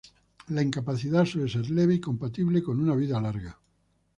La 0.47 0.63
incapacidad 0.63 1.25
suele 1.25 1.47
ser 1.47 1.69
leve 1.69 1.93
y 1.93 1.99
compatible 1.99 2.63
con 2.63 2.79
una 2.81 2.95
vida 2.95 3.21
larga. 3.21 3.59